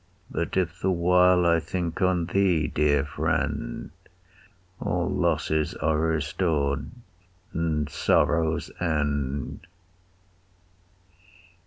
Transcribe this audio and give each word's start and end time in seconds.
But 0.31 0.57
if 0.57 0.81
the 0.81 0.89
while 0.89 1.45
I 1.45 1.59
think 1.59 2.01
on 2.01 2.25
thee, 2.25 2.67
dear 2.67 3.05
friend, 3.05 3.91
All 4.79 5.07
losses 5.07 5.75
are 5.75 5.95
restor'd 5.99 6.89
and 7.53 7.87
sorrows 7.87 8.71
end. 8.79 9.67